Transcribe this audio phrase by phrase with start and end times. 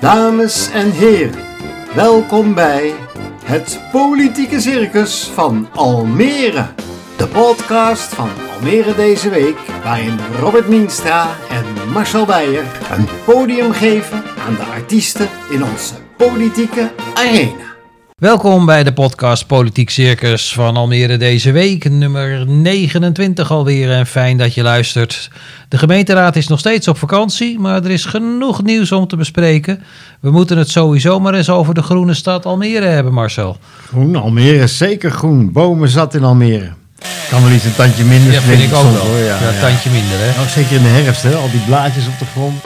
[0.00, 1.44] Dames en heren,
[1.94, 2.94] welkom bij
[3.44, 6.66] het Politieke Circus van Almere.
[7.16, 14.22] De podcast van Almere deze week, waarin Robert Mienstra en Marcel Beijer een podium geven
[14.46, 17.69] aan de artiesten in onze politieke arena.
[18.20, 23.90] Welkom bij de podcast Politiek Circus van Almere deze week, nummer 29 alweer.
[23.90, 25.30] En fijn dat je luistert.
[25.68, 29.82] De gemeenteraad is nog steeds op vakantie, maar er is genoeg nieuws om te bespreken.
[30.20, 33.56] We moeten het sowieso maar eens over de groene stad Almere hebben, Marcel.
[33.86, 35.52] Groen, Almere is zeker groen.
[35.52, 36.70] Bomen zat in Almere.
[37.30, 38.32] Kan wel iets een tandje minder.
[38.32, 39.06] Ja, vind ik ook wel.
[39.06, 40.36] hoor, Ja, een tandje minder, hè?
[40.36, 41.34] Nou, zeker in de herfst, hè?
[41.34, 42.62] al die blaadjes op de grond.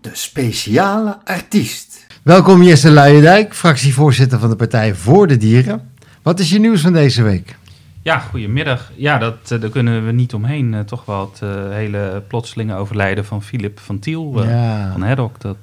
[0.00, 1.91] De speciale artiest.
[2.22, 5.90] Welkom Jesse Luijendijk, fractievoorzitter van de Partij voor de Dieren.
[6.22, 7.56] Wat is je nieuws van deze week?
[8.02, 8.90] Ja, goedemiddag.
[8.94, 10.74] Ja, dat, eh, daar kunnen we niet omheen.
[10.74, 14.92] Eh, toch wel het eh, hele plotselinge overlijden van Philip van Tiel Ja.
[14.92, 15.40] van Haddock.
[15.40, 15.56] Dat,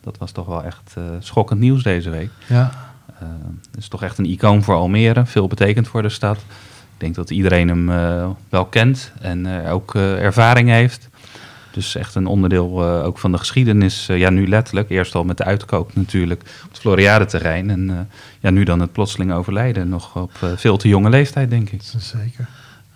[0.00, 2.30] dat was toch wel echt schokkend nieuws deze week.
[2.46, 2.70] Ja.
[3.70, 5.26] Het is toch echt een icoon voor Almere.
[5.26, 6.36] Veel betekend voor de stad.
[6.36, 7.86] Ik denk dat iedereen hem
[8.48, 11.08] wel kent en ook ervaring heeft.
[11.72, 14.08] Dus echt een onderdeel eh, ook van de geschiedenis.
[14.08, 14.90] Eh, ja, nu letterlijk.
[14.90, 17.70] Eerst al met de uitkoop natuurlijk op het Floriade-terrein.
[17.70, 17.96] En eh,
[18.40, 19.88] ja, nu dan het plotseling overlijden.
[19.88, 21.80] Nog op eh, veel te jonge leeftijd, denk ik.
[21.98, 22.48] Zeker.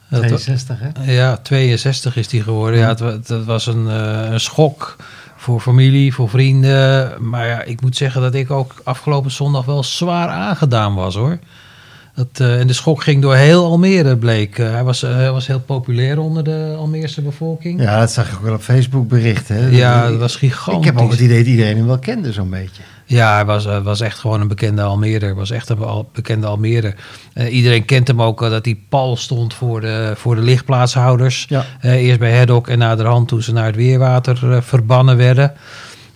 [0.08, 1.12] Dat wa- 62 hè?
[1.12, 2.78] Ja, 62 is die geworden.
[2.80, 4.96] Ja, het, het was een, eh, een schok
[5.36, 7.12] voor familie, voor vrienden.
[7.28, 11.38] Maar ja, ik moet zeggen dat ik ook afgelopen zondag wel zwaar aangedaan was hoor.
[12.14, 14.58] Dat, eh, en de schok ging door heel Almere, bleek.
[14.58, 17.80] Eh, hij, was, eh, hij was heel populair onder de Almeerse bevolking.
[17.82, 19.56] Ja, dat zag ik ook wel op Facebook berichten.
[19.56, 19.68] Hè?
[19.68, 20.88] Ja, dat was gigantisch.
[20.88, 22.82] Ik heb ook het idee dat iedereen hem wel kende zo'n beetje.
[23.06, 24.98] Ja, hij was, was echt gewoon een bekende.
[25.00, 26.94] Hij was echt een al- bekende Almere.
[27.32, 31.46] Eh, iedereen kent hem ook, dat hij pal stond voor de, voor de lichtplaatshouders.
[31.48, 31.64] Ja.
[31.82, 35.52] Eerst bij Haddock en naderhand toen ze naar het weerwater verbannen werden.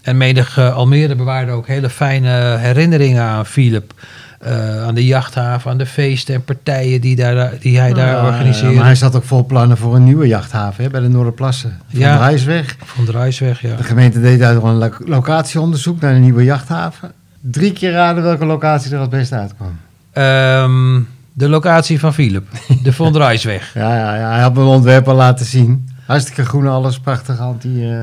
[0.03, 3.93] En menig Almere bewaarde ook hele fijne herinneringen aan Philip.
[4.39, 8.27] Eh, aan de jachthaven, aan de feesten en partijen die, daar, die hij daar Ja,
[8.27, 8.75] organiseerde.
[8.77, 11.79] maar hij zat ook vol plannen voor een nieuwe jachthaven hè, bij de Noorderplassen.
[11.91, 12.13] Van Ja.
[12.19, 12.77] de Rijsweg.
[12.85, 13.77] Van de Ruisweg, ja.
[13.77, 17.13] De gemeente deed daar een lo- locatieonderzoek naar een nieuwe jachthaven.
[17.41, 19.77] Drie keer raden welke locatie er het beste uitkwam.
[20.13, 21.01] Ehm,
[21.33, 22.47] de locatie van Philip,
[22.83, 23.71] de Von der Ruisweg.
[23.75, 25.89] Ja, ja, ja, hij had mijn ontwerp al laten zien.
[26.07, 27.39] Hartstikke groen, alles prachtig.
[27.41, 27.99] Anti, eh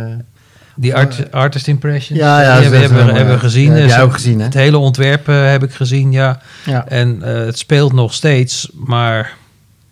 [0.75, 3.71] Die art, artist impressions, Ja, ja, die hebben, hebben, we gezien.
[3.71, 4.45] heb Dus jij ook het- gezien, hè?
[4.45, 6.39] Het hele ontwerp eh, heb ik gezien, ja.
[6.65, 6.87] ja.
[6.87, 9.33] En eh, het speelt nog steeds, maar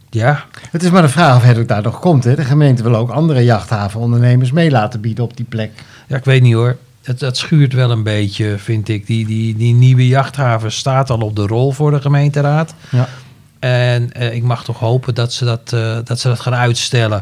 [0.10, 2.24] ja, Het is maar de vraag of het daar nog komt.
[2.24, 2.36] Hè.
[2.36, 5.72] De gemeente wil ook andere jachthavenondernemers mee laten bieden op die plek.
[6.08, 6.78] ja ik weet niet hoor.
[7.04, 9.08] Het, dat schuurt wel een beetje, vind ik.
[9.08, 12.74] Die, die, die nieuwe jachthaven staat al op de rol voor de gemeenteraad.
[12.90, 13.08] Ja.
[13.60, 15.70] En eh, ik mag toch hopen dat ze dat,
[16.08, 17.22] dat, ze dat gaan uitstellen.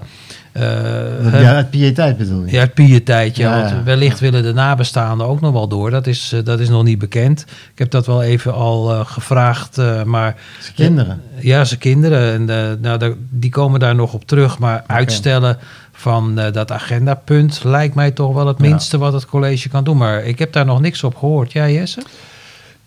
[0.52, 1.42] Eh?
[1.42, 2.52] Ja, het piëteit bedoel je?
[2.52, 3.44] Ja, het pietijdje.
[3.44, 3.84] Ja, want ja.
[3.84, 5.90] wellicht willen de nabestaanden ook nog wel door.
[5.92, 7.42] Dat is, eh, dat is nog niet bekend.
[7.72, 9.78] Ik heb dat wel even al eh, gevraagd.
[10.06, 11.22] maar Zijn kinderen.
[11.40, 12.50] ja, zijn kinderen.
[12.50, 14.60] En, nou, die komen daar nog op terug.
[14.60, 15.58] Maar uitstellen
[15.92, 18.68] van dat agendapunt lijkt mij toch wel het Ja.
[18.68, 19.98] minste wat het college kan doen.
[19.98, 21.52] Maar ik heb daar nog niks op gehoord.
[21.52, 22.02] Jij, Jesse?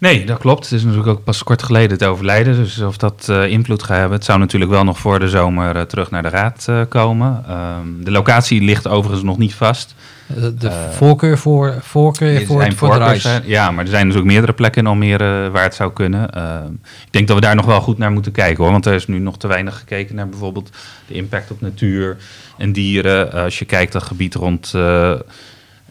[0.04, 0.64] Nee, dat klopt.
[0.64, 2.56] Het is natuurlijk ook pas kort geleden het overlijden.
[2.56, 4.16] Dus of dat eh, invloed gaat hebben.
[4.16, 7.44] Het zou natuurlijk wel nog voor de zomer eh, terug naar de raad eh, komen.
[7.48, 9.94] Ehm, de locatie ligt overigens nog niet vast.
[10.26, 13.40] De, de voorkeur voor, voorkeur voor, zijn voor.
[13.44, 16.30] Ja, maar er zijn dus ook meerdere plekken in Almere waar het zou kunnen.
[16.30, 16.72] Ehm,
[17.04, 18.72] ik denk dat we daar nog wel goed naar moeten kijken hoor.
[18.72, 20.70] Want er is nu nog te weinig gekeken naar bijvoorbeeld
[21.06, 22.16] de impact op natuur
[22.58, 23.32] en dieren.
[23.32, 24.74] Als je kijkt dat gebied rond,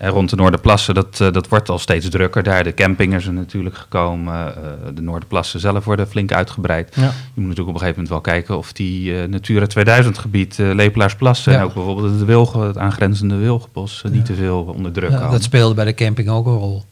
[0.09, 2.63] rond de Noorderplassen, dat, eh, dat wordt al steeds drukker daar.
[2.63, 4.55] De campingers zijn natuurlijk gekomen.
[4.55, 4.61] eh,
[4.93, 6.95] de Noorderplassen zelf worden flink uitgebreid.
[6.95, 7.01] Ja.
[7.01, 7.09] Je
[7.41, 11.51] moet natuurlijk op een gegeven moment wel kijken of die eh, Natura 2000 gebied, Lepelaarsplassen
[11.51, 11.57] Ja.
[11.59, 15.31] en ook bijvoorbeeld het, wilge, het aangrenzende wilgenbos niet te veel onder druk Ja, komen.
[15.31, 16.83] dat speelde bij de camping ook een rol.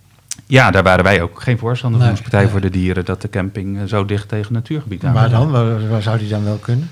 [0.47, 2.51] Ja, daar waren wij ook geen voorstander van Nee, als Partij nee.
[2.51, 5.51] voor de Dieren dat de camping zo dicht tegen natuurgebied aan Waar dan?
[5.51, 6.89] Waar, waar zou die dan wel kunnen?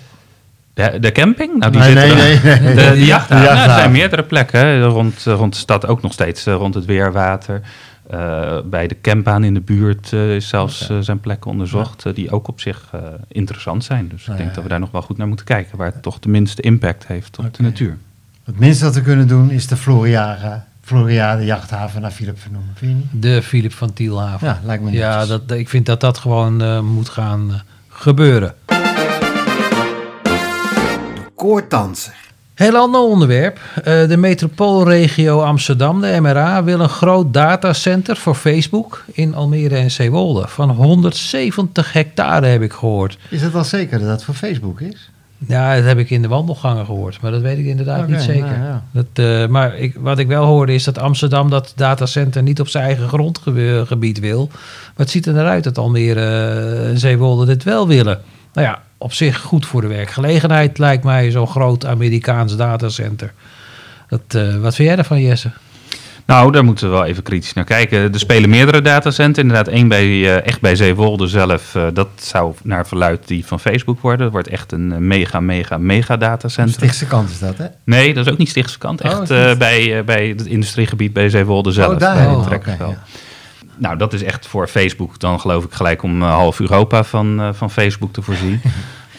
[0.91, 1.57] De, de camping?
[1.59, 2.85] Nou, die Nee, zitten nee, er- nee, nee.
[2.89, 3.45] De, de jachthaven.
[3.55, 6.53] Nou, er zijn meerdere plekken hè, rond, eh, rond de stad, ook nog steeds eh,
[6.53, 7.61] rond het Weerwater.
[8.09, 12.47] Eh, bij de campbaan in de buurt eh, is zelfs, zijn plekken onderzocht die ook
[12.47, 14.07] op zich eh, interessant zijn.
[14.07, 14.55] Dus ik denk ja.
[14.55, 17.07] dat we daar nog wel goed naar moeten kijken, waar het toch de minste impact
[17.07, 17.97] heeft op de natuur.
[18.43, 22.71] Het minste wat we kunnen doen is de Floriade, Floriade jachthaven naar Philip vernoemen.
[22.75, 23.21] Vind je niet?
[23.21, 24.47] De Philip van Tielhaven.
[24.47, 28.53] Ja, lijkt me Ja, dat, ik vind dat dat gewoon eh, moet gaan gebeuren.
[31.39, 32.13] Koordanser.
[32.53, 33.59] Heel ander onderwerp.
[33.83, 39.91] Eh, de metropoolregio Amsterdam, de MRA, wil een groot datacenter voor Facebook in Almere en
[39.91, 40.47] Zeewolde.
[40.47, 43.17] Van 170 hectare heb ik gehoord.
[43.29, 45.11] Is het wel zeker dat dat voor Facebook is?
[45.47, 48.57] Ja, dat heb ik in de wandelgangen gehoord, maar dat weet ik inderdaad niet zeker.
[48.57, 48.83] nou ja.
[48.91, 52.67] Dat, eh, maar ik, wat ik wel hoorde is dat Amsterdam dat datacenter niet op
[52.67, 54.47] zijn eigen grondgebied wil.
[54.47, 56.25] Maar het ziet er naar uit dat Almere
[56.85, 58.21] en Zeewolde dit wel willen.
[58.53, 63.33] Nou ja, op zich goed voor de werkgelegenheid lijkt mij zo'n groot Amerikaans datacenter.
[64.07, 65.51] Dat, eh, wat vind jij daarvan, Jesse?
[66.25, 68.13] Nou, daar moeten we wel even kritisch naar kijken.
[68.13, 69.41] Er spelen meerdere datacenten.
[69.43, 71.75] Inderdaad, één bij, eh, echt bij Zeewolde zelf.
[71.75, 74.19] eh, dat zou naar verluid die van Facebook worden.
[74.19, 76.73] Dat wordt echt een mega, mega, mega datacenter.
[76.73, 77.65] Stichtse kant is dat, hè?
[77.83, 79.03] Nee, dat is ook niet Stichtse kant.
[79.03, 81.93] Oh, Echt eh, bij, eh, bij het industriegebied bij Zeewolde zelf.
[81.93, 82.49] oh, daar.
[82.49, 83.03] bij Oh, ja.
[83.79, 85.19] Nou, dat is echt voor Facebook.
[85.19, 88.61] Dan geloof ik gelijk om half Europa van, eh, van Facebook te voorzien.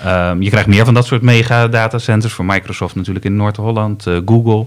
[0.04, 2.32] Ehm, je krijgt meer van dat soort mega datacenters.
[2.32, 4.66] Voor Microsoft natuurlijk in Noord-Holland, eh, Google.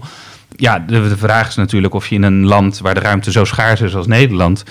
[0.56, 3.44] Ja, de, de vraag is natuurlijk of je in een land waar de ruimte zo
[3.44, 4.64] schaars is als Nederland...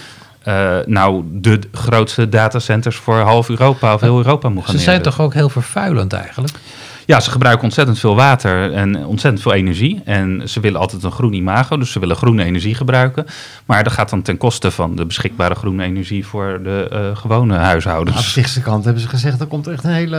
[0.44, 5.02] eh, nou de grootste datacenters voor half Europa of heel Europa moet gaan Ze zijn
[5.02, 6.54] toch ook heel vervuilend eigenlijk?
[7.06, 10.02] Ja, ze gebruiken ontzettend veel water en ontzettend veel energie.
[10.06, 13.26] En ze willen altijd een groen imago, dus ze willen groene energie gebruiken.
[13.66, 17.54] Maar dat gaat dan ten koste van de beschikbare groene energie voor de eh, gewone
[17.54, 18.30] Aan de huishoudens.
[18.30, 20.18] Stichtse kant hebben ze gezegd, er komt echt een hele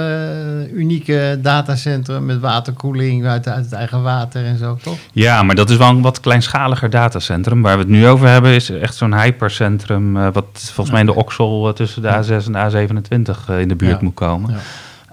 [0.69, 4.97] eh, unieke datacentrum met waterkoeling uit, uit het eigen water en zo, toch?
[5.13, 7.63] Ja, maar dat is wel een wat kleinschaliger datacentrum.
[7.63, 10.17] Waar we het nu over hebben is echt zo'n hypercentrum...
[10.17, 13.69] eh, wat volgens mij in de Oksel tussen de A6 en de A27 eh, in
[13.69, 13.99] de buurt Ja.
[14.03, 14.51] moet komen.
[14.51, 14.57] Ja.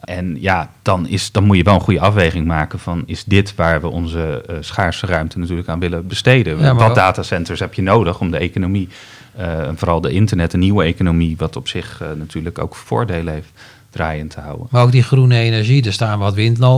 [0.02, 3.04] En ja, dan, is, dan moet je wel een goede afweging maken van...
[3.06, 6.60] is dit waar we onze eh, schaarse ruimte natuurlijk aan willen besteden?
[6.60, 8.88] Ja, Wat datacenters heb je nodig om de economie...
[9.36, 11.38] eh, en vooral de internet, de nieuwe economie...
[11.38, 13.52] wat op zich eh, natuurlijk ook voordelen heeft,
[13.90, 14.68] draaiend te houden.
[14.70, 16.34] Maar ook die groene energie, er staan wat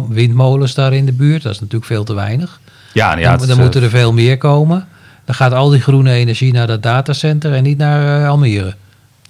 [0.10, 1.44] windmolens daar in de buurt.
[1.44, 2.60] Dat is natuurlijk veel te weinig.
[2.94, 4.88] Ja, ja, dan moeten er veel meer komen.
[5.26, 8.76] Dan gaat al die groene energie naar dat datacenter en niet naar Almere.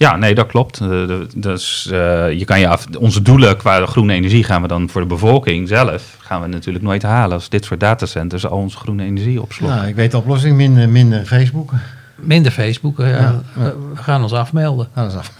[0.03, 0.79] Ja, nee, dat klopt.
[0.79, 1.03] Eh,
[1.35, 5.01] Dus eh, je kan je af, onze doelen qua groene energie gaan we dan voor
[5.01, 9.03] de bevolking zelf gaan we natuurlijk nooit halen als dit soort datacenters al onze groene
[9.03, 9.77] energie opslokken.
[9.77, 11.71] Nou, ik weet de oplossing, minder, minder Facebook.
[12.15, 12.97] Minder Facebook.
[12.97, 13.07] ja.
[13.07, 13.41] Ja, ja.
[13.63, 14.88] We- gaan ons afmelden.
[14.95, 15.31] Nou, dat is af.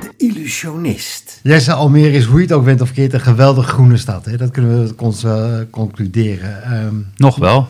[0.00, 1.40] De illusionist.
[1.42, 4.24] Jesse, Almere is hoe je het ook bent of keert een geweldig groene stad.
[4.24, 4.36] Hè?
[4.36, 6.62] Dat kunnen we cons- eh, concluderen.
[6.62, 7.68] Ehm, Nog wel.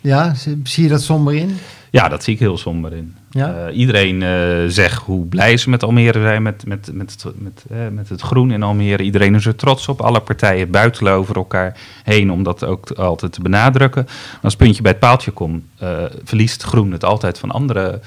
[0.00, 1.56] ja, zie zie je dat somber in?
[1.90, 3.16] Ja, dat zie ik heel somber in.
[3.30, 3.54] Ja?
[3.54, 7.64] Eh, iedereen eh, zegt hoe blij ze met Almere zijn, met, met, met, het, met,
[7.70, 9.02] eh, met het groen in Almere.
[9.02, 10.00] Iedereen is er trots op.
[10.00, 14.02] Alle partijen buitelen over elkaar heen om dat ook altijd te benadrukken.
[14.04, 18.00] Maar als het puntje bij het paaltje komt, eh, verliest groen het altijd van andere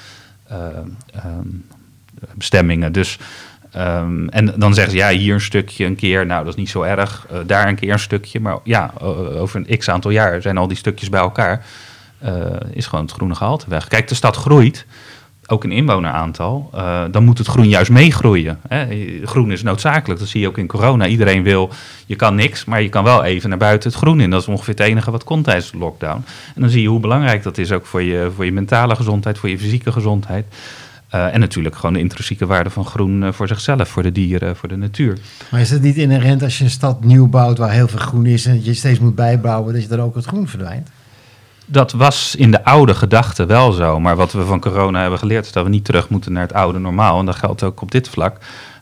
[0.47, 0.57] eh,
[1.13, 1.47] ehm,
[2.35, 2.91] bestemmingen.
[2.91, 3.19] Dus,
[3.71, 6.69] ehm, en dan zeggen ze, ja, hier een stukje een keer, nou, dat is niet
[6.69, 7.27] zo erg.
[7.45, 8.39] Daar een keer een stukje.
[8.39, 8.93] Maar ja,
[9.37, 11.65] over een x aantal jaar zijn al die stukjes bij elkaar.
[12.23, 13.87] Eh, is gewoon het groene gehalte weg.
[13.87, 14.85] Kijk, de stad groeit,
[15.47, 16.69] ook in inwoneraantal.
[16.73, 18.59] eh, dan moet het groen juist meegroeien.
[19.23, 21.07] Groen is noodzakelijk, dat zie je ook in corona.
[21.07, 21.69] Iedereen wil,
[22.05, 24.29] je kan niks, maar je kan wel even naar buiten het groen in.
[24.29, 26.25] Dat is ongeveer het enige wat kon tijdens de lockdown.
[26.55, 29.37] En dan zie je hoe belangrijk dat is ook voor je, voor je mentale gezondheid,
[29.37, 30.45] voor je fysieke gezondheid.
[31.09, 34.69] Eh, en natuurlijk gewoon de intrinsieke waarde van groen voor zichzelf, voor de dieren, voor
[34.69, 35.17] de natuur.
[35.51, 38.25] Maar is het niet inherent als je een stad nieuw bouwt waar heel veel groen
[38.25, 40.89] is en je steeds moet bijbouwen, dat je dan ook het groen verdwijnt?
[41.65, 43.99] Dat was in de oude gedachte wel zo.
[43.99, 46.53] Maar wat we van corona hebben geleerd is dat we niet terug moeten naar het
[46.53, 47.19] oude normaal.
[47.19, 48.37] En dat geldt ook op dit vlak.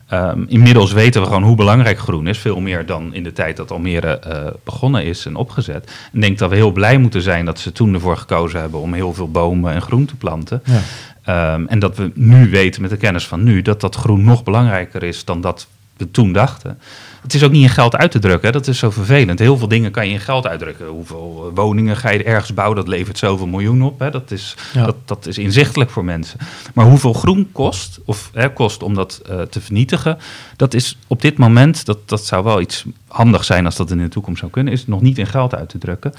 [0.08, 2.38] Ehm, inmiddels weten we gewoon hoe belangrijk groen is.
[2.38, 5.86] Veel meer dan in de tijd dat Almere eh, begonnen is en opgezet.
[5.86, 8.80] En ik denk dat we heel blij moeten zijn dat ze toen ervoor gekozen hebben
[8.80, 10.64] om heel veel bomen en groen te planten.
[10.66, 10.82] Ja.
[11.24, 14.44] Ehm, en dat we nu weten met de kennis van nu dat dat groen nog
[14.44, 15.68] belangrijker is dan dat
[15.98, 16.80] we toen dachten.
[17.22, 18.52] Het is ook niet in geld uit te drukken, hè.
[18.52, 19.40] dat is zo vervelend.
[19.40, 20.88] Heel veel dingen kan je in geld uitdrukken.
[20.88, 24.00] Hoeveel eh, woningen ga je ergens bouwen, dat levert zoveel miljoen op.
[24.00, 24.12] Hè.
[24.12, 24.86] Dat, is, Ja.
[24.86, 26.40] dat, dat is inzichtelijk voor mensen.
[26.74, 30.18] Maar hoeveel groen kost, of hè, kost om dat eh, te vernietigen,
[30.56, 33.98] dat is op dit moment, dat, dat zou wel iets handig zijn als dat in
[33.98, 36.14] de toekomst zou kunnen, is nog niet in geld uit te drukken.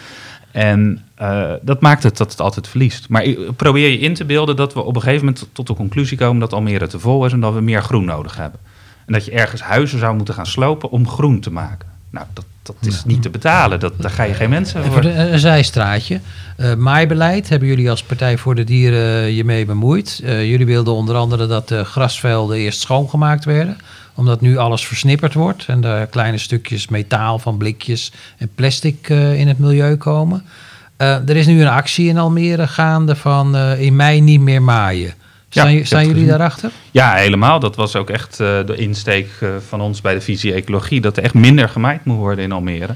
[0.51, 3.09] En eh, dat maakt het dat het altijd verliest.
[3.09, 6.19] Maar probeer je in te beelden dat we op een gegeven moment tot de conclusie
[6.19, 8.61] komen dat Almere te vol is en dat we meer groen nodig hebben.
[9.07, 11.89] En dat je ergens huizen zou moeten gaan slopen om groen te maken.
[12.11, 13.81] Nou, dat, dat is niet te betalen.
[13.81, 15.01] Dat, daar ga je geen mensen voor.
[15.01, 16.21] de- een zijstraatje.
[16.57, 20.21] Eh maaibeleid hebben jullie als Partij voor de Dieren je mee bemoeid.
[20.25, 23.77] Eh, jullie wilden onder andere dat de grasvelden eerst schoongemaakt werden.
[24.15, 29.41] Omdat nu alles versnipperd wordt en er kleine stukjes metaal van blikjes en plastic eh,
[29.41, 30.45] in het milieu komen.
[30.97, 34.63] Eh, er is nu een actie in Almere gaande van eh, in mei niet meer
[34.63, 35.15] maaien.
[35.61, 36.71] Zijn, zijn jullie daarachter?
[36.91, 37.61] Ja, helemaal.
[37.61, 41.01] Dat was ook echt eh, de insteek eh, van ons bij de visie ecologie.
[41.01, 42.95] Dat er echt minder gemaaid moet worden in Almere.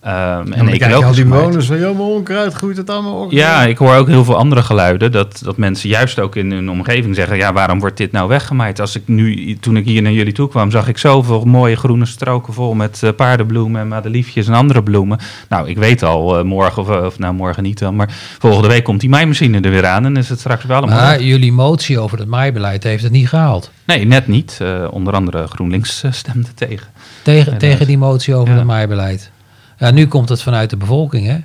[0.00, 3.30] Ehm, En krijg je al die bewoners van, ja, maar onkruid groeit het allemaal op.
[3.32, 5.12] Ja, ik hoor ook heel veel andere geluiden.
[5.12, 8.80] Dat, dat mensen juist ook in hun omgeving zeggen: ja, waarom wordt dit nou weggemaaid?
[8.80, 12.06] Als ik nu, toen ik hier naar jullie toe kwam, zag ik zoveel mooie groene
[12.06, 15.18] stroken vol met eh, paardenbloemen en madeliefjes en andere bloemen.
[15.48, 18.84] Nou, ik weet al, eh, morgen, of, of nou morgen niet dan, maar volgende week
[18.84, 21.00] komt die maaimachine er weer aan en is het straks wel allemaal.
[21.00, 23.70] Maar jullie motie over het maaibeleid heeft het niet gehaald.
[23.84, 24.58] Nee, net niet.
[24.62, 26.86] Eh, onder andere GroenLinks eh, stemde tegen.
[27.22, 28.56] Tegen, tegen die motie over Ja.
[28.58, 29.30] het maaibeleid.
[29.80, 31.38] Ja, nu komt het vanuit de bevolking, hè?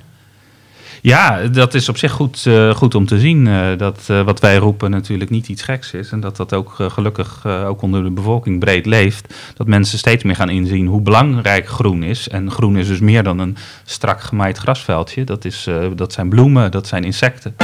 [1.02, 3.46] Ja, dat is op zich goed, eh, goed om te zien.
[3.46, 6.10] eh, dat eh, wat wij roepen natuurlijk niet iets geks is.
[6.10, 9.34] En dat dat ook gelukkig eh, ook onder de bevolking breed leeft.
[9.54, 12.28] Dat mensen steeds meer gaan inzien hoe belangrijk groen is.
[12.28, 15.24] En groen is dus meer dan een strak gemaaid grasveldje.
[15.24, 17.54] Dat, is, eh, dat zijn bloemen, dat zijn insecten.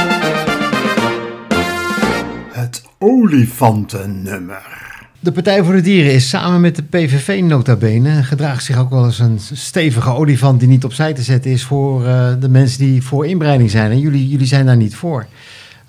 [2.53, 4.92] Het olifantennummer.
[5.25, 8.23] De Partij voor de Dieren is samen met de PVV nota bene.
[8.23, 12.07] Gedraagt zich ook wel eens een stevige olifant die niet opzij te zetten is voor
[12.07, 13.91] eh, de mensen die voor inbreiding zijn.
[13.91, 15.27] En jullie, jullie zijn daar niet voor.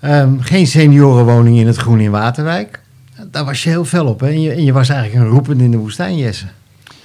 [0.00, 2.80] Ehm, geen seniorenwoning in het groen in Waterwijk.
[3.30, 4.20] Daar was je heel fel op.
[4.20, 4.26] Hè?
[4.28, 6.44] En, je, en je was eigenlijk een roepend in de woestijn, Jesse.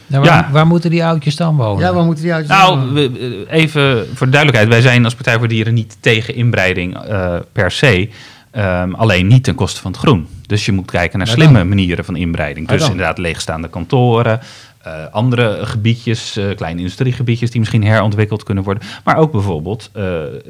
[0.07, 0.51] Nou, waar, Ja.
[0.51, 1.83] waar moeten die oudjes dan wonen?
[1.85, 2.47] Ja, waar moeten die uit?
[2.47, 4.67] Nou, we- even voor de duidelijkheid.
[4.67, 8.09] Wij zijn als Partij voor de Dieren niet tegen inbreiding eh, per se.
[8.51, 10.27] Ehm, alleen niet ten koste van het groen.
[10.49, 12.67] Dus je moet kijken naar slimme manieren van inbreiding.
[12.67, 14.39] Dus inderdaad leegstaande kantoren,
[14.79, 18.83] eh, andere gebiedjes, eh, kleine industriegebiedjes die misschien herontwikkeld kunnen worden.
[19.03, 20.03] Maar ook bijvoorbeeld, eh,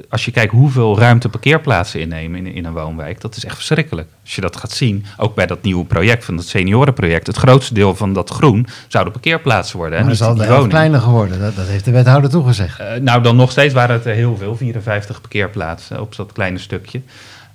[0.10, 4.08] als je kijkt hoeveel ruimte parkeerplaatsen innemen in, in een woonwijk, dat is echt verschrikkelijk.
[4.24, 7.74] Als je dat gaat zien, ook bij dat nieuwe project, van dat seniorenproject, het grootste
[7.74, 10.00] deel van dat groen zouden parkeerplaatsen worden.
[10.00, 11.40] maar niet is al kleiner geworden.
[11.40, 12.82] Dat, dat heeft de wethouder toegezegd.
[13.02, 17.02] Nou, dan nog steeds waren het heel veel, 54 parkeerplaatsen op dat kleine stukje.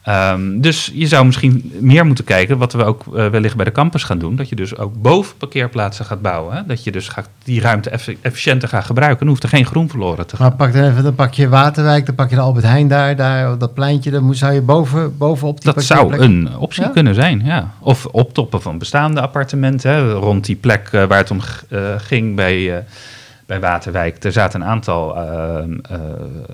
[0.04, 3.72] Ehm, dus je zou misschien meer moeten kijken, wat we ook eh, wellicht bij de
[3.72, 6.56] campus gaan doen, dat je dus ook boven parkeerplaatsen gaat bouwen.
[6.56, 6.66] Hè?
[6.66, 9.18] Dat je dus gaat, die ruimte efficiënter gaat gebruiken.
[9.18, 10.46] Dan hoeft er geen groen verloren te gaan.
[10.46, 13.16] Maar pak dan even, dan pak je Waterwijk, dan pak je de Albert Heijn daar,
[13.16, 14.10] daar dat pleintje.
[14.10, 16.88] Dan moet, zou je boven, bovenop die Dat zou een optie Ja?
[16.88, 17.70] kunnen zijn, ja.
[17.80, 22.36] Of optoppen van bestaande appartementen, hè, rond die plek eh, waar het om eh, ging
[22.36, 22.84] bij,
[23.46, 24.24] bij Waterwijk.
[24.24, 25.64] Er zaten een aantal eh,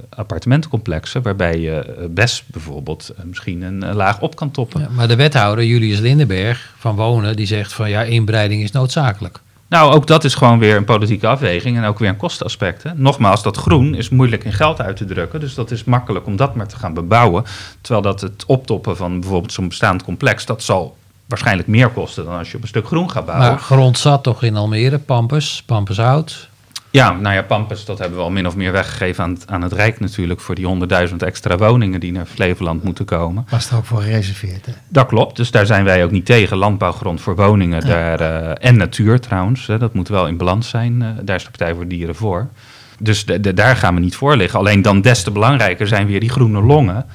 [0.09, 4.81] appartementencomplexen waarbij je eh, best bijvoorbeeld eh, misschien een laag op kan toppen.
[4.81, 9.41] Ja, maar de wethouder, Julius Lindenberg van Wonen, die zegt van ja, inbreiding is noodzakelijk.
[9.69, 12.83] Nou, ook dat is gewoon weer een politieke afweging en ook weer een kostenaspect.
[12.83, 12.91] Hè.
[12.95, 16.37] Nogmaals, dat groen is moeilijk in geld uit te drukken, dus dat is makkelijk om
[16.37, 17.45] dat maar te gaan bebouwen.
[17.81, 22.39] Terwijl dat het optoppen van bijvoorbeeld zo'n bestaand complex, dat zal waarschijnlijk meer kosten dan
[22.39, 23.49] als je op een stuk groen gaat bouwen.
[23.49, 26.50] Maar grond zat toch in Almere, Pampus, Pampushout.
[26.93, 29.63] Ja, nou ja, Pampus, dat hebben we al min of meer weggegeven aan het, aan
[29.63, 30.41] het Rijk natuurlijk...
[30.41, 30.67] voor die
[31.09, 33.47] 100.000 extra woningen die naar Flevoland moeten komen.
[33.51, 34.67] Was er ook voor gereserveerd.
[34.67, 34.73] Hè?
[34.89, 36.57] Dat klopt, dus daar zijn wij ook niet tegen.
[36.57, 41.03] Landbouwgrond voor woningen daar, eh, en natuur trouwens, hè, dat moet wel in balans zijn.
[41.03, 42.49] eh, daar is de Partij voor Dieren voor.
[42.99, 44.59] Dus de, de- daar gaan we niet voor liggen.
[44.59, 47.07] Alleen dan des te belangrijker zijn weer die groene longen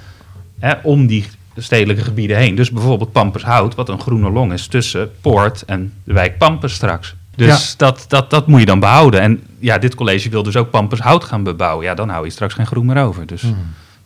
[0.60, 1.26] hè, om die
[1.58, 2.56] stedelijke gebieden heen.
[2.56, 7.16] Dus bijvoorbeeld Pampershout, wat een groene long is tussen Poort en de wijk Pampers straks.
[7.36, 9.22] Dus dat, dat, dat moet je dan behouden.
[9.22, 11.86] En ja, dit college wil dus ook Pampershout gaan bebouwen.
[11.86, 13.26] Ja, dan hou je straks geen groen meer over.
[13.26, 13.44] Dus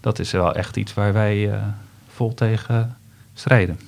[0.01, 1.57] dat is wel echt iets waar wij eh,
[2.15, 2.95] vol tegen
[3.33, 3.79] strijden.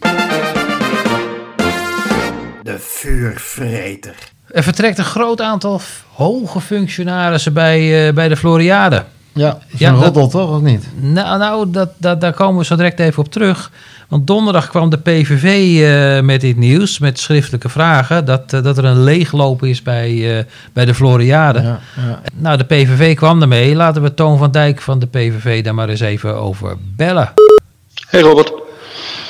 [2.63, 4.15] De vuurvreter.
[4.47, 5.81] Er vertrekt een groot aantal
[6.13, 9.03] hoge functionarissen bij, eh, bij de Floriade.
[9.33, 10.87] Ja, is Ja, een dat- roddel toch, of niet?
[10.95, 13.71] Nou, nou dat, dat, daar komen we zo direct even op terug.
[14.11, 15.43] Want donderdag kwam de PVV
[15.81, 20.37] eh, met dit nieuws, met schriftelijke vragen, dat, eh, dat er een leegloop is bij,
[20.37, 21.61] eh, bij de Floriade.
[21.61, 22.21] Ja, ja.
[22.33, 23.75] Nou, de PVV kwam ermee.
[23.75, 27.33] Laten we Toon van Dijk van de PVV daar maar eens even over bellen.
[28.07, 28.53] Hey Robert.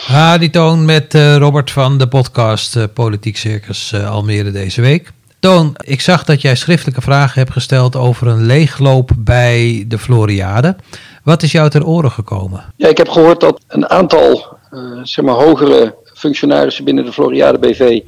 [0.07, 5.11] Ha, die Toon met eh, Robert van de podcast Politiek Circus eh, Almere deze week.
[5.39, 10.75] Toon, ik zag dat jij schriftelijke vragen hebt gesteld over een leegloop bij de Floriade.
[11.23, 12.63] Wat is jou ter oren gekomen?
[12.75, 14.59] Ja, ik heb gehoord dat een aantal
[15.03, 18.01] zeg maar hogere functionarissen binnen de Floriade BV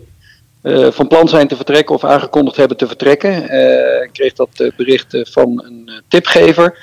[0.62, 3.50] eh, van plan zijn te vertrekken of aangekondigd hebben te vertrekken.
[3.50, 6.78] Eh, ik kreeg dat eh, bericht eh, van een eh, tipgever.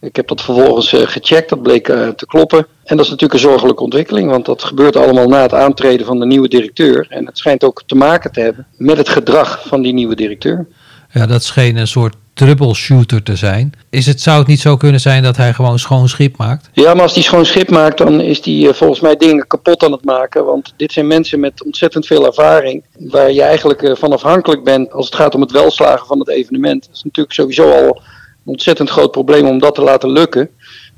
[0.00, 2.66] Ik heb dat vervolgens eh, gecheckt, dat bleek eh, te kloppen.
[2.84, 6.18] En dat is natuurlijk een zorgelijke ontwikkeling, want dat gebeurt allemaal na het aantreden van
[6.18, 7.06] de nieuwe directeur.
[7.08, 10.66] En het schijnt ook te maken te hebben met het gedrag van die nieuwe directeur.
[11.12, 13.72] Ja, dat scheen een soort troubleshooter te zijn.
[13.90, 16.68] Is het, zou het niet zo kunnen zijn dat hij gewoon schoon schip maakt?
[16.72, 19.84] Ja, maar als die schoon schip maakt, dan is die eh, volgens mij dingen kapot
[19.84, 20.44] aan het maken.
[20.44, 22.84] Want dit zijn mensen met ontzettend veel ervaring.
[22.98, 26.28] Waar je eigenlijk eh, van afhankelijk bent als het gaat om het welslagen van het
[26.28, 26.86] evenement.
[26.86, 30.48] Dat is natuurlijk sowieso al een ontzettend groot probleem om dat te laten lukken.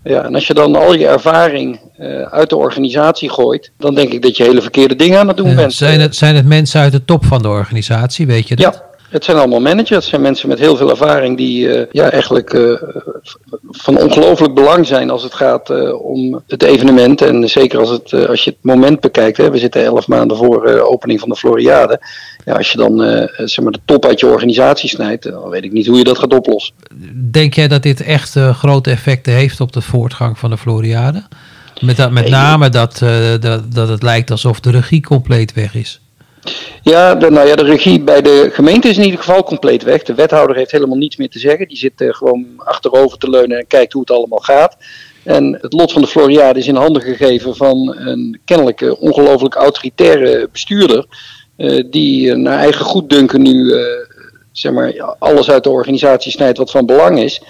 [0.05, 4.13] Ja, en als je dan al je ervaring eh, uit de organisatie gooit, dan denk
[4.13, 5.73] ik dat je hele verkeerde dingen aan het doen bent.
[5.73, 8.75] zijn, het, zijn het mensen uit de top van de organisatie, weet je dat?
[8.75, 8.83] Ja,
[9.15, 9.91] Het zijn allemaal managers.
[9.91, 12.83] Het zijn mensen met heel veel ervaring die uh, ja, eigenlijk uh,
[13.71, 17.23] van ongelooflijk belang zijn als het gaat uh, om het evenement.
[17.23, 19.37] En zeker als, het, als je het moment bekijkt.
[19.37, 22.01] Hè, we zitten elf maanden voor de opening van de Floriade.
[22.45, 22.99] Ja, als je dan
[23.37, 26.19] zeg maar de top uit je organisatie snijdt, dan weet ik niet hoe je dat
[26.19, 26.75] gaat oplossen.
[27.31, 31.23] Denk jij dat dit echt grote effecten heeft op de voortgang van de Floriade?
[31.81, 33.03] Met, dat, met name dat,
[33.41, 36.01] dat, dat het lijkt alsof de regie compleet weg is.
[36.83, 40.03] Ja, de, nou ja, de regie bij de gemeente is in ieder geval compleet weg.
[40.03, 41.69] De wethouder heeft helemaal niets meer te zeggen.
[41.69, 44.77] Die zit uh, gewoon achterover te leunen en kijkt hoe het allemaal gaat.
[45.23, 50.49] En het lot van de Floriade is in handen gegeven van een kennelijk ongelooflijk autoritaire
[50.53, 51.07] bestuurder.
[51.57, 53.75] Uh, die uh, naar eigen goeddunken nu
[54.53, 57.43] zeg maar, alles uit de organisatie snijdt wat van belang is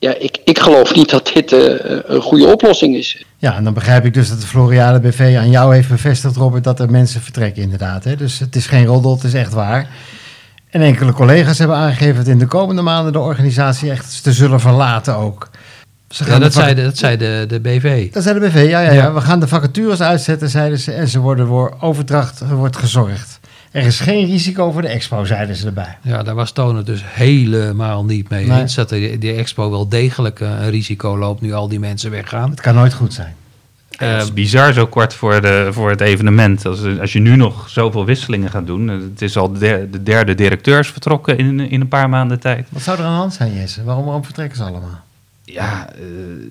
[0.00, 1.60] ja, ik, ik geloof niet dat dit uh,
[2.04, 3.24] een goede oplossing is.
[3.38, 6.64] Ja, en dan begrijp ik dus dat de Floriade BV aan jou heeft bevestigd, Robert,
[6.64, 8.04] dat er mensen vertrekken inderdaad.
[8.04, 8.16] Hè?
[8.16, 9.88] Dus het is geen roddel, het is echt waar.
[10.70, 14.60] En enkele collega's hebben aangegeven dat in de komende maanden de organisatie echt te zullen
[14.60, 15.50] verlaten ook.
[16.08, 18.12] Ze gaan ja, dat, zei de, dat zei de, de BV.
[18.12, 19.12] Dat zei de BV, ja, ja, ja.
[19.12, 20.92] We gaan de vacatures uitzetten, zeiden ze.
[20.92, 23.39] En ze worden voor overdracht wordt gezorgd.
[23.70, 25.98] Er is geen risico voor de expo, zeiden ze erbij.
[26.02, 28.60] Ja, daar was Tonen dus helemaal niet mee nee.
[28.60, 28.74] eens.
[28.74, 32.50] Dat de, de expo wel degelijk een risico loopt nu al die mensen weggaan.
[32.50, 33.34] Het kan nooit goed zijn.
[33.96, 36.66] het is eh, bizar zo kort voor, de, voor het evenement.
[36.66, 38.88] Als, als je nu nog zoveel wisselingen gaat doen.
[38.88, 42.68] Het is al de, de derde directeurs vertrokken in, in een paar maanden tijd.
[42.70, 43.84] Wat zou er aan de hand zijn, Jesse?
[43.84, 45.04] Waarom, waarom vertrekken ze allemaal?
[45.52, 46.06] Ja, uh,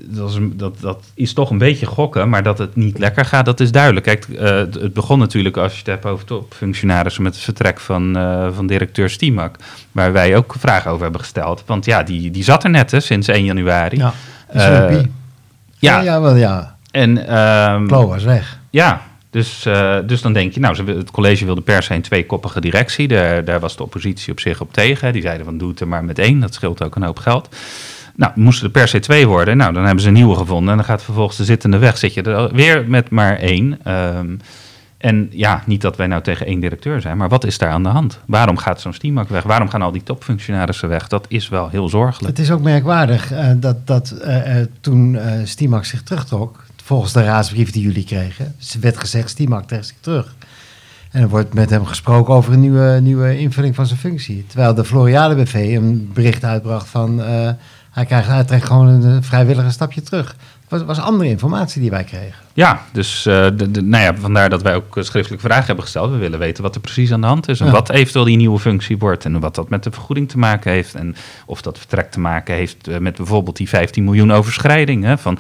[0.06, 3.46] dat, is, dat, dat is toch een beetje gokken, maar dat het niet lekker gaat,
[3.46, 4.06] dat is duidelijk.
[4.06, 8.18] Kijk, uh, het begon natuurlijk, als je het hebt over topfunctionarissen, met het vertrek van,
[8.18, 9.56] uh, van directeur Stimak,
[9.92, 11.64] waar wij ook vragen over hebben gesteld.
[11.66, 13.98] Want ja, die, die zat er net hè, sinds 1 januari.
[13.98, 14.14] Ja,
[14.54, 14.90] ja.
[15.78, 16.76] ja, ja, wel ja.
[16.92, 18.60] En, um, was weg.
[18.70, 22.62] Ja, dus, uh, dus dan denk je, nou, het college wilde per se een tweekoppige
[22.62, 23.08] directie.
[23.08, 25.14] Daar, daar was de oppositie op zich op tegen.
[25.14, 27.56] Die zeiden van doe het er maar met één, dat scheelt ook een hoop geld.
[28.20, 29.58] Nou, moesten er per se twee worden.
[29.58, 30.70] Nou, dan hebben ze een nieuwe gevonden.
[30.70, 31.98] En dan gaat vervolgens de zittende weg.
[31.98, 33.92] Zit je er weer met maar één.
[34.18, 34.40] Um,
[34.98, 37.84] en ja, niet dat wij nou tegen één directeur zijn, maar wat is daar aan
[37.84, 38.20] de hand?
[38.26, 39.44] Waarom gaat zo'n Stimak weg?
[39.44, 41.08] Waarom gaan al die topfunctionarissen weg?
[41.08, 42.38] Dat is wel heel zorgelijk.
[42.38, 47.24] Het is ook merkwaardig uh, dat, dat uh, toen uh, Stimak zich terugtrok, volgens de
[47.24, 50.36] raadsbrief die jullie kregen, werd gezegd Stimak trekt zich terug.
[51.12, 54.46] En er wordt met hem gesproken over een nieuwe, nieuwe invulling van zijn functie.
[54.48, 57.22] Terwijl de Floriade BV een bericht uitbracht van
[57.92, 60.36] hij, krijgt, hij trekt gewoon een vrijwillige stapje terug.
[60.70, 62.40] Het was, was andere informatie die wij kregen.
[62.54, 66.12] Ja, dus uh, de, de, nou ja, vandaar dat wij ook schriftelijke vragen hebben gesteld.
[66.12, 67.60] We willen weten wat er precies aan de hand is.
[67.60, 69.26] En wat eventueel die nieuwe functie wordt.
[69.26, 70.96] En wat dat met de vergoeding te maken heeft.
[70.96, 75.04] En of dat vertrek te maken heeft eh, met bijvoorbeeld die 15 miljoen overschrijding.
[75.04, 75.38] Hè, van,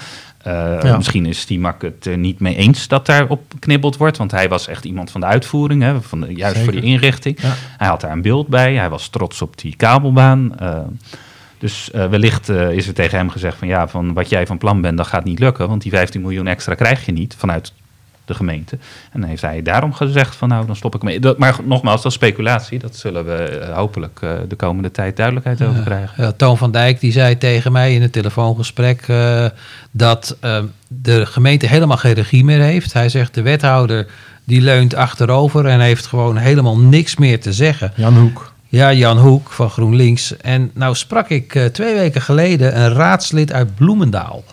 [0.47, 0.97] uh, ja.
[0.97, 4.17] Misschien is Stimak het er niet mee eens dat daarop knibbeld wordt.
[4.17, 6.73] Want hij was echt iemand van de uitvoering, hè, van de, juist Zeker.
[6.73, 7.41] voor die inrichting.
[7.41, 7.53] Ja.
[7.77, 8.75] Hij had daar een beeld bij.
[8.75, 10.51] Hij was trots op die kabelbaan.
[10.61, 10.77] Uh,
[11.59, 14.57] dus uh, wellicht uh, is er tegen hem gezegd van ja, van wat jij van
[14.57, 15.67] plan bent, dat gaat niet lukken.
[15.67, 17.73] Want die 15 miljoen extra krijg je niet vanuit
[18.25, 18.77] de gemeente.
[19.11, 21.19] En dan heeft hij daarom gezegd van nou, dan stop ik mee.
[21.19, 22.79] Dat, maar nogmaals, dat is speculatie.
[22.79, 26.23] Dat zullen we uh, hopelijk de komende tijd duidelijkheid over krijgen.
[26.23, 29.05] Ja, Toon van Dijk die zei tegen mij in het telefoongesprek
[29.91, 30.37] dat
[30.87, 32.93] de gemeente helemaal geen regie meer heeft.
[32.93, 34.07] Hij zegt de wethouder
[34.43, 37.91] die leunt achterover en heeft gewoon helemaal niks meer te zeggen.
[37.95, 38.48] Jan Hoek.
[38.71, 40.37] Ja, Jan Hoek van GroenLinks.
[40.37, 44.43] En nou sprak ik uh, twee weken geleden een raadslid uit Bloemendaal.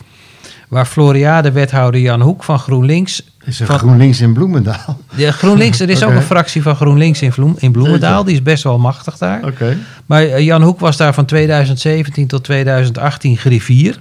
[0.69, 3.23] Waar Floriade-wethouder Jan Hoek van GroenLinks...
[3.45, 5.01] Is er van, GroenLinks in Bloemendaal?
[5.15, 6.09] Ja, GroenLinks, er is okay.
[6.09, 8.25] ook een fractie van GroenLinks in, Vloem, in Bloemendaal.
[8.25, 9.39] Die is best wel machtig daar.
[9.39, 9.47] Oké.
[9.47, 9.77] Okay.
[10.07, 14.01] Maar uh, Jan Hoek was daar van 2017 tot 2018 griffier.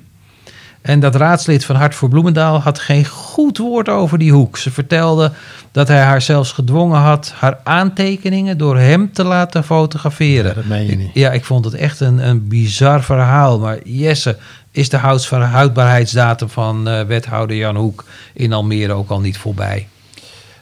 [0.86, 4.58] En dat raadslid van Hart voor Bloemendaal had geen goed woord over die hoek.
[4.58, 5.32] Ze vertelde
[5.72, 10.50] dat hij haar zelfs gedwongen had haar aantekeningen door hem te laten fotograferen.
[10.50, 11.10] Ja, dat meen je niet.
[11.14, 13.60] Ja, ik vond het echt een, een bizar verhaal.
[13.60, 14.38] Maar Jesse,
[14.72, 19.88] is de houdbaarheidsdatum van uh, wethouder Jan Hoek in Almere ook al niet voorbij?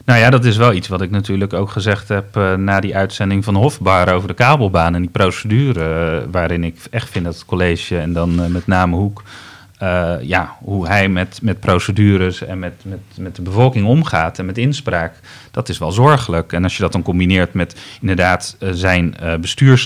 [0.04, 2.96] Nou ja, dat is wel iets wat ik natuurlijk ook gezegd heb uh, na die
[2.96, 6.20] uitzending van Hofbaar over de kabelbaan en die procedure.
[6.20, 9.22] Uh, waarin ik echt vind dat het college en dan met name Hoek
[9.82, 14.46] uh, ja, hoe hij met, met procedures en met, met, met de bevolking omgaat en
[14.46, 15.14] met inspraak,
[15.50, 16.52] dat is wel zorgelijk.
[16.52, 19.14] En als je dat dan combineert met inderdaad uh, zijn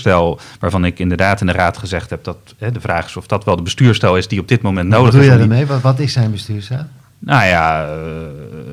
[0.05, 3.45] uh, waarvan ik inderdaad in de raad gezegd heb dat de vraag is of dat
[3.45, 5.13] wel de bestuursstijl is die op dit moment nodig is.
[5.13, 5.65] Wat doe je daarmee?
[5.65, 6.85] Wat, wat is zijn bestuursstijl?
[7.19, 7.91] Nou ja, eh,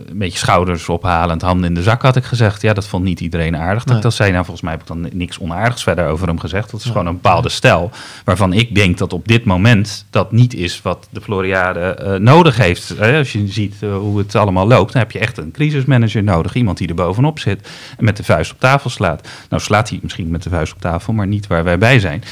[0.09, 2.63] een beetje schouders ophalend, handen in de zak had ik gezegd.
[2.63, 3.85] Ja, dat vond niet iedereen aardig.
[3.85, 4.03] Dat Nee.
[4.03, 6.71] dat zei, nou volgens mij heb ik dan niks onaardigs verder over hem gezegd.
[6.71, 7.91] Dat is gewoon een bepaalde stijl
[8.25, 12.57] waarvan ik denk dat op dit moment dat niet is wat de Floriade eh, nodig
[12.57, 12.97] heeft.
[12.97, 16.55] Eh, als je ziet hoe het allemaal loopt, dan heb je echt een crisismanager nodig.
[16.55, 19.29] Iemand die er bovenop zit en met de vuist op tafel slaat.
[19.49, 22.23] Nou slaat hij misschien met de vuist op tafel, maar niet waar wij bij zijn.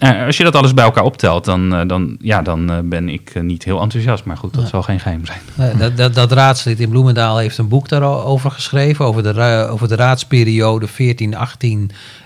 [0.00, 3.08] Eh, als je dat alles bij elkaar optelt, dan, eh, dan, ja, dan eh, ben
[3.08, 4.24] ik niet heel enthousiast.
[4.24, 5.40] Maar goed, dat zal geen geheim zijn.
[5.54, 9.88] Nee, dat, dat, dat raadslid in Bloemendaal heeft een boek daarover geschreven, over de, over
[9.88, 10.92] de raadsperiode 14-18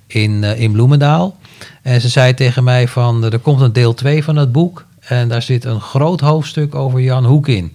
[0.06, 1.36] in, in Bloemendaal.
[1.82, 5.28] En ze zei tegen mij van, er komt een deel 2 van het boek en
[5.28, 7.74] daar zit een groot hoofdstuk over Jan Hoek in.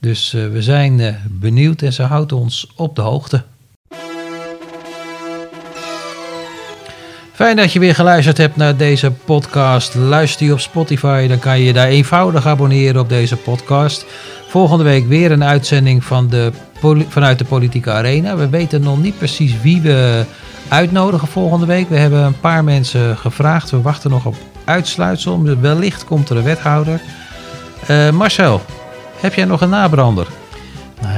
[0.00, 3.42] Dus we zijn benieuwd en ze houdt ons op de hoogte.
[7.42, 9.94] Fijn dat je weer geluisterd hebt naar deze podcast.
[9.94, 14.06] Luister je op Spotify, dan kan je je daar eenvoudig abonneren op deze podcast.
[14.48, 16.52] Volgende week weer een uitzending van de,
[17.08, 18.36] vanuit de Politieke Arena.
[18.36, 20.24] We weten nog niet precies wie we
[20.68, 21.88] uitnodigen volgende week.
[21.88, 23.70] We hebben een paar mensen gevraagd.
[23.70, 25.42] We wachten nog op uitsluitsel.
[25.60, 27.00] Wellicht komt er een wethouder.
[27.86, 28.60] Eh, Marcel,
[29.20, 30.26] heb jij nog een nabrander?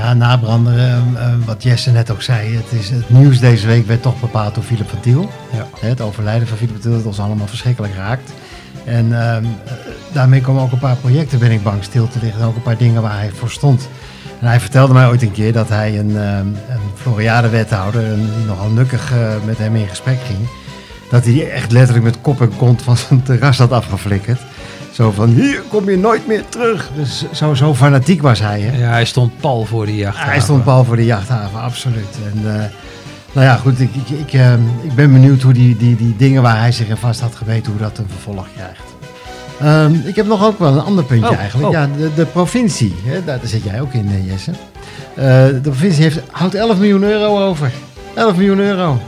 [0.05, 1.03] Ja, nabrander, eh, eh,
[1.45, 2.57] wat Jesse net ook zei.
[2.57, 5.31] Het, is, het nieuws deze week werd toch bepaald door Philip van Tiel.
[5.53, 5.67] Ja.
[5.87, 8.33] Het overlijden van Philip van Tiel dat ons allemaal verschrikkelijk raakt.
[8.85, 9.73] En ehm, eh,
[10.13, 12.41] daarmee komen ook een paar projecten, ben ik bang, stil te liggen.
[12.41, 13.89] En ook een paar dingen waar hij voor stond.
[14.41, 18.71] En hij vertelde mij ooit een keer dat hij een, ehm, een Floriade-wethouder, die nogal
[18.71, 20.49] nukkig eh, met hem in gesprek ging,
[21.11, 24.41] dat hij echt letterlijk met kop en kont van zijn terras had afgeflikkerd.
[24.95, 26.91] Zo van, hier kom je nooit meer terug.
[26.97, 28.61] Dus zo, zo fanatiek was hij.
[28.61, 28.79] Hè?
[28.79, 30.25] Ja, hij stond pal voor de jacht.
[30.25, 32.17] Hij stond pal voor de jachthaven, absoluut.
[32.33, 32.65] En, eh,
[33.33, 34.53] nou ja, goed, ik, ik, ik, eh,
[34.83, 37.73] ik ben benieuwd hoe die, die, die dingen waar hij zich in vast had geweten,
[37.73, 38.83] hoe dat een vervolg krijgt.
[39.61, 41.67] Ehm, ik heb nog ook wel een ander puntje Oh, eigenlijk.
[41.69, 41.73] oh.
[41.73, 44.51] Ja, de, de provincie, hè, daar, daar zit jij ook in, eh, Jesse.
[45.15, 47.71] Eh, de provincie heeft, houdt 11 miljoen euro over.
[48.15, 49.01] 11 miljoen euro.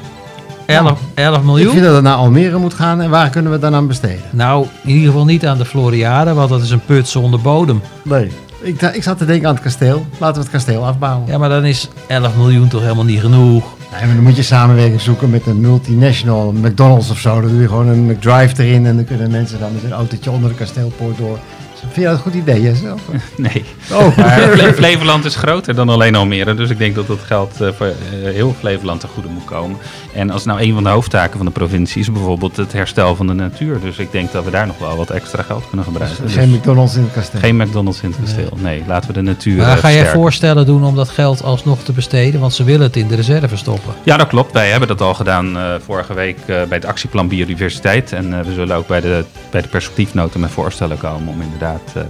[0.66, 1.70] 11, 11 Ik miljoen?
[1.72, 4.20] vind dat het naar Almere moet gaan en waar kunnen we dan aan besteden?
[4.30, 7.80] Nou, in ieder geval niet aan de Floriade, want dat is een put zonder bodem.
[8.02, 8.30] Nee.
[8.60, 10.06] Ik, ik zat te denken aan het kasteel.
[10.18, 11.26] Laten we het kasteel afbouwen.
[11.26, 13.64] Ja, maar dan is 11 miljoen toch helemaal niet genoeg.
[13.92, 17.40] Nee, maar dan moet je samenwerking zoeken met een multinational, een McDonald's of zo.
[17.40, 20.30] Dan doe je gewoon een McDrive erin en dan kunnen mensen dan met een autootje
[20.30, 21.38] onder de kasteelpoort door.
[21.80, 22.92] Vind je dat een goed idee, Jesse?
[22.92, 23.00] Of-
[23.36, 23.64] Nee.
[23.92, 26.54] Oh, Maar Fle- Flevoland is groter dan alleen Almere.
[26.54, 27.94] Dus ik denk dat dat geld eh, voor eh,
[28.32, 29.76] heel Flevoland ten goede moet komen.
[30.14, 33.26] En als nou een van de hoofdtaken van de provincie is bijvoorbeeld het herstel van
[33.26, 33.80] de natuur.
[33.80, 36.22] Dus ik denk dat we daar nog wel wat extra geld kunnen gebruiken.
[36.24, 37.40] Dus geen McDonald's in het kasteel.
[37.40, 38.58] geen McDonald's in het kasteel.
[38.60, 41.82] Nee, laten we de natuur Maar eh, ga jij voorstellen doen om dat geld alsnog
[41.82, 42.40] te besteden?
[42.40, 43.94] Want ze willen het in de reserve stoppen.
[44.02, 44.52] Ja, dat klopt.
[44.52, 48.12] Wij hebben dat al gedaan eh, vorige week eh, bij het actieplan biodiversiteit.
[48.12, 51.64] En eh, we zullen ook bij de, bij de perspectiefnota met voorstellen komen om inderdaad
[51.94, 52.08] eh, eh,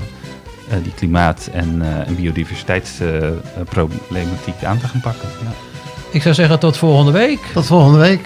[0.82, 5.28] die klimaat- en, eh en biodiversiteitsproblematiek aan te gaan pakken.
[5.42, 5.50] Ja.
[6.10, 7.40] Ik zou zeggen tot volgende week.
[7.52, 8.20] Tot volgende week.